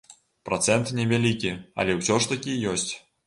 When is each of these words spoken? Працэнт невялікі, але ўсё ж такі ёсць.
Працэнт 0.47 0.93
невялікі, 0.99 1.51
але 1.83 1.99
ўсё 1.99 2.19
ж 2.25 2.31
такі 2.35 2.59
ёсць. 2.75 2.91